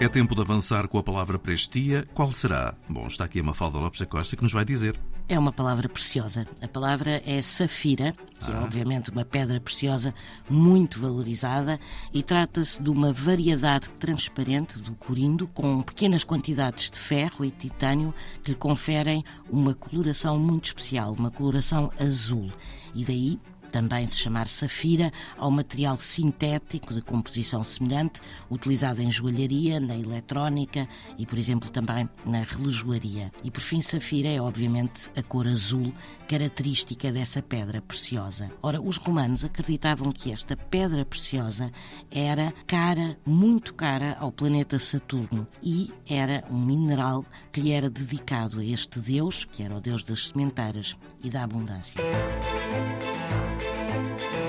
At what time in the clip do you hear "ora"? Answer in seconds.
38.62-38.80